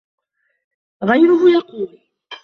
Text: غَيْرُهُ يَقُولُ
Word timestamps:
غَيْرُهُ 1.03 1.49
يَقُولُ 1.51 2.01